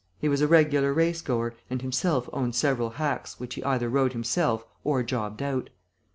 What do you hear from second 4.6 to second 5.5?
or jobbed